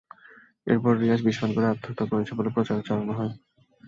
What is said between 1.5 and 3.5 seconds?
করে আত্মহত্যা করেছে বলে প্রচার চালানো হয়।